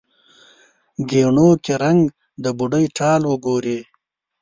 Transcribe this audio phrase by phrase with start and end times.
[1.09, 2.01] ګېڼو کې رنګ،
[2.43, 3.79] د بوډۍ ټال وګورې